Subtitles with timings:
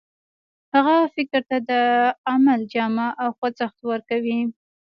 [0.73, 1.71] هغه فکر ته د
[2.31, 4.39] عمل جامه او خوځښت ورکوي.